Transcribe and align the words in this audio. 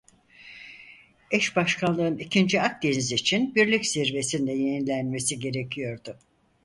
Eş 1.31 1.55
başkanlığın 1.55 2.17
ikinci 2.17 2.61
Akdeniz 2.61 3.11
için 3.11 3.55
Birlik 3.55 3.85
Zirvesi'nde 3.87 4.51
yenilenmesi 4.51 5.39
gerekiyordu. 5.39 6.17